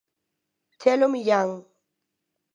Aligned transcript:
Chelo 0.81 1.07
Millán. 1.13 1.49